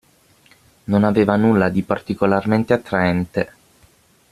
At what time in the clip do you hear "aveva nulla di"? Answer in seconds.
1.03-1.83